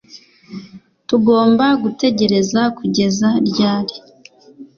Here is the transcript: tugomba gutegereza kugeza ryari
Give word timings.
tugomba 1.07 1.65
gutegereza 1.83 2.61
kugeza 2.77 3.29
ryari 3.47 3.95